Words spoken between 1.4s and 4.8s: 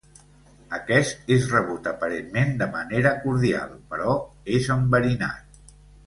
rebut aparentment de manera cordial, però és